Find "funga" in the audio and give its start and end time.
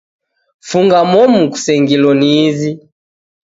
0.69-0.99